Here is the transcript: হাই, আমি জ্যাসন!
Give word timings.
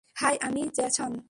হাই, 0.15 0.35
আমি 0.41 0.61
জ্যাসন! 0.75 1.11